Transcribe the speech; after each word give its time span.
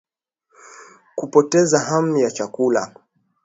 Kupoteza 1.15 1.79
hamu 1.79 2.17
ya 2.17 2.31
chakula 2.31 2.95